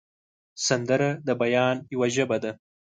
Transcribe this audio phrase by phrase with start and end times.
[0.67, 2.51] سندره د بیان یوه ژبه ده